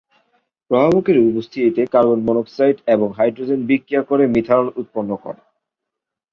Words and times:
প্রভাবকের 0.71 1.17
উপস্থিতিতে 1.29 1.81
carbon 1.93 2.19
monoxide 2.27 2.77
এবং 2.87 3.07
hydrogen 3.17 3.59
বিক্রিয়া 3.65 4.01
করে 4.01 4.23
মিথানল 4.27 4.67
উৎপন্ন 4.81 5.11
করে। 5.15 5.41